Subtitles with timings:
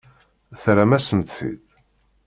[0.61, 1.63] Terram-asent-t-id?